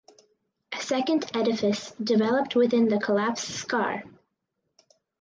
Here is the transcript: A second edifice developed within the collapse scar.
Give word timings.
A 0.73 0.81
second 0.81 1.29
edifice 1.37 1.91
developed 2.03 2.55
within 2.55 2.87
the 2.89 2.99
collapse 2.99 3.43
scar. 3.47 4.01